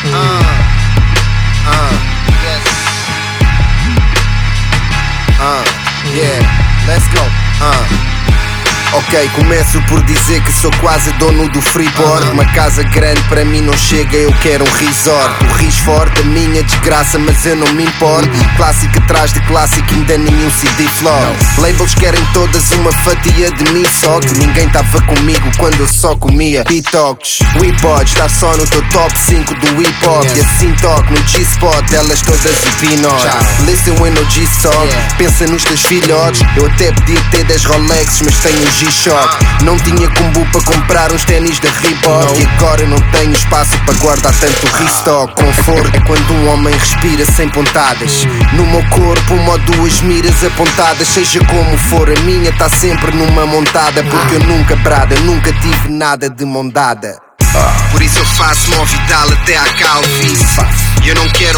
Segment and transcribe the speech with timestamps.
[0.00, 0.08] For
[2.40, 2.64] this
[3.04, 4.00] shit.
[5.38, 5.64] Uh,
[6.14, 6.40] yeah,
[6.88, 7.22] let's go.
[7.60, 8.09] Uh.
[9.00, 12.22] Ok, começo por dizer que sou quase dono do Freeport.
[12.32, 15.44] Uma casa grande para mim não chega, eu quero um resort.
[15.44, 18.28] O ris forte, a minha desgraça, mas eu não me importo.
[18.56, 23.84] Clássico atrás de clássico, ainda nenhum CD flop Labels querem todas uma fatia de mim
[24.00, 28.66] Só que ninguém tava comigo quando eu só comia Detox, we pod, estar só no
[28.66, 33.26] teu top 5 do hip hop E assim toco no G-Spot, elas todas o pinot.
[33.64, 36.42] Listen when no G-Stock, pensa nos teus filhotes.
[36.56, 41.12] Eu até podia ter 10 Rolexes, mas tenho um G-Shock Não tinha combo para comprar
[41.12, 42.40] uns ténis da Reebok.
[42.40, 47.24] E agora não tenho espaço para guardar tanto restock Conforto é quando um homem respira
[47.24, 48.24] sem pontadas.
[48.52, 51.08] No meu corpo uma ou duas miras apontadas.
[51.08, 54.02] Seja como for, a minha tá sempre numa montada.
[54.02, 57.30] Porque eu nunca brada, nunca tive nada de mondada
[57.90, 60.46] por isso eu faço uma Vidal até à calvície.
[61.02, 61.48] E eu não quero